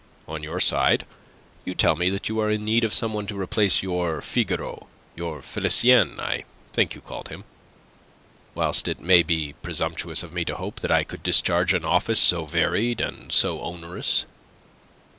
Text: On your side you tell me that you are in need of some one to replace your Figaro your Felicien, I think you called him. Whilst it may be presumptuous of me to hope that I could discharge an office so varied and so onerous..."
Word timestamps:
On 0.27 0.41
your 0.41 0.59
side 0.59 1.05
you 1.63 1.75
tell 1.75 1.95
me 1.95 2.09
that 2.09 2.27
you 2.27 2.39
are 2.39 2.49
in 2.49 2.65
need 2.65 2.83
of 2.83 2.91
some 2.91 3.13
one 3.13 3.27
to 3.27 3.39
replace 3.39 3.83
your 3.83 4.19
Figaro 4.19 4.87
your 5.15 5.43
Felicien, 5.43 6.19
I 6.19 6.43
think 6.73 6.95
you 6.95 7.01
called 7.01 7.27
him. 7.29 7.43
Whilst 8.55 8.87
it 8.87 8.99
may 8.99 9.21
be 9.21 9.53
presumptuous 9.61 10.23
of 10.23 10.33
me 10.33 10.43
to 10.45 10.55
hope 10.55 10.79
that 10.79 10.89
I 10.91 11.03
could 11.03 11.21
discharge 11.21 11.75
an 11.75 11.85
office 11.85 12.19
so 12.19 12.47
varied 12.47 12.99
and 12.99 13.31
so 13.31 13.61
onerous..." 13.61 14.25